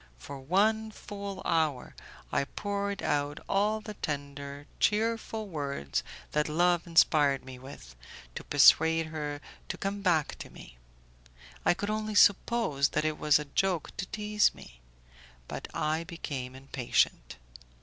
For 0.17 0.39
one 0.39 0.89
full 0.89 1.43
hour 1.45 1.95
I 2.31 2.45
poured 2.45 3.03
out 3.03 3.39
all 3.47 3.81
the 3.81 3.93
tender, 3.93 4.65
cheerful 4.79 5.47
words 5.47 6.01
that 6.31 6.49
love 6.49 6.87
inspired 6.87 7.45
me 7.45 7.59
with, 7.59 7.95
to 8.33 8.43
persuade 8.43 9.05
her 9.13 9.39
to 9.69 9.77
come 9.77 10.01
back 10.01 10.39
to 10.39 10.49
me; 10.49 10.79
I 11.63 11.75
could 11.75 11.91
only 11.91 12.15
suppose 12.15 12.89
that 12.89 13.05
it 13.05 13.19
was 13.19 13.37
a 13.37 13.45
joke 13.45 13.95
to 13.97 14.07
tease 14.07 14.55
me. 14.55 14.81
But 15.47 15.67
I 15.71 16.03
became 16.03 16.55
impatient. 16.55 17.35